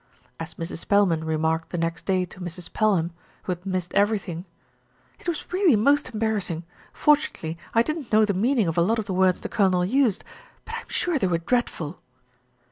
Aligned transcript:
As 0.39 0.55
Mrs. 0.55 0.79
Spelman 0.79 1.23
remarked 1.23 1.69
the 1.69 1.77
next 1.77 2.07
day 2.07 2.25
to 2.25 2.39
Mrs. 2.39 2.73
Pelham, 2.73 3.11
who 3.43 3.51
had 3.51 3.67
"missed 3.67 3.93
everything," 3.93 4.45
"It 5.19 5.27
was 5.27 5.45
really 5.53 5.75
most 5.75 6.09
embarrassing. 6.11 6.63
Fortunately 6.91 7.55
I 7.75 7.83
didn't 7.83 8.11
know 8.11 8.25
the 8.25 8.33
meaning 8.33 8.67
of 8.67 8.79
a 8.79 8.81
lot 8.81 8.97
of 8.97 9.05
the 9.05 9.13
words 9.13 9.41
the 9.41 9.47
Colonel 9.47 9.85
used; 9.85 10.23
but 10.65 10.73
I'm 10.73 10.89
sure 10.89 11.19
they 11.19 11.27
were 11.27 11.37
dreadful." 11.37 11.99